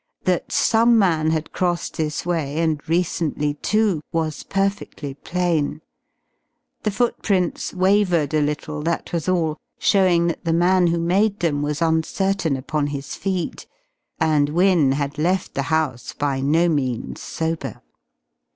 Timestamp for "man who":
10.53-10.97